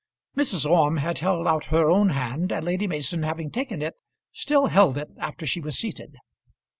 [0.35, 0.67] Mrs.
[0.67, 3.93] Orme had held out her own hand, and Lady Mason having taken it,
[4.31, 6.15] still held it after she was seated.